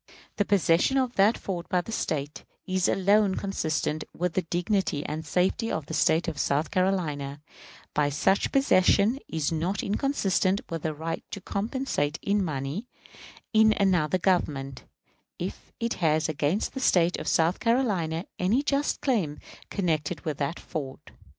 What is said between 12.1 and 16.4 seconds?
in money in another Government, if it has